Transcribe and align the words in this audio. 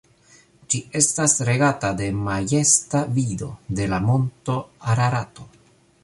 Ĝi 0.73 0.79
estas 0.99 1.33
regata 1.49 1.91
de 1.99 2.07
majesta 2.29 3.01
vido 3.17 3.49
de 3.81 3.85
la 3.91 3.99
monto 4.09 4.55
Ararato. 4.95 5.47